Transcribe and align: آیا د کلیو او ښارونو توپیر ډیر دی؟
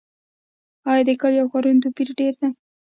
آیا 0.89 1.03
د 1.07 1.09
کلیو 1.21 1.41
او 1.43 1.51
ښارونو 1.51 1.81
توپیر 1.83 2.07
ډیر 2.19 2.33
دی؟ 2.39 2.49